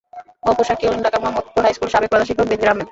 অপর 0.49 0.63
সাক্ষী 0.69 0.85
হলেন 0.87 1.03
ঢাকার 1.05 1.21
মোহাম্মদপুর 1.23 1.65
হাইস্কুলের 1.65 1.93
সাবেক 1.93 2.09
প্রধান 2.11 2.27
শিক্ষক 2.29 2.47
বেনজির 2.49 2.69
আহমেদ। 2.71 2.79